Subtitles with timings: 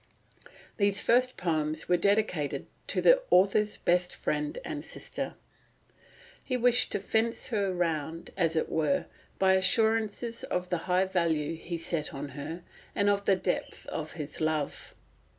[0.77, 5.35] These first poems were dedicated to "the author's best friend and sister."
[6.43, 9.05] He wished to fence her round, as it were,
[9.37, 12.63] by assurances of the high value he set on her,
[12.95, 14.95] and of the depth of his love.